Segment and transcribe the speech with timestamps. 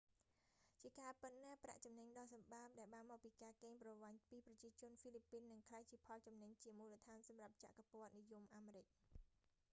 [0.81, 8.85] ជាការពិតណាស់ ប្រាក់ចំណេញដ៏សម្បើមដែលបានមកពីការកេងប្រវ័ញ្ចពីប្រជាជនហ្វីលីពីននឹងក្លាយជាផលចំណេញជាមូលដ្ឋានសម្រាប់ចក្រពត្តិនិយមអាមេរិក